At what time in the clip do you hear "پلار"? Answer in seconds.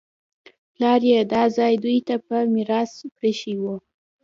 0.73-1.01